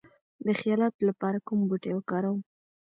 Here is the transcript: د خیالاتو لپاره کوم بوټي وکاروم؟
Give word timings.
د 0.45 0.47
خیالاتو 0.59 1.01
لپاره 1.09 1.43
کوم 1.47 1.59
بوټي 1.69 1.91
وکاروم؟ 1.95 2.39